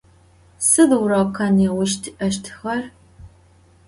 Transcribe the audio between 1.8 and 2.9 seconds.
ti'eştxer?